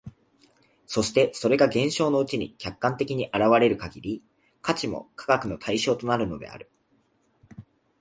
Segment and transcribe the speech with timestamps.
[0.87, 4.25] そしてそれが現象のうちに客観的に現れる限り、
[4.63, 6.71] 価値も科学の対象となるのである。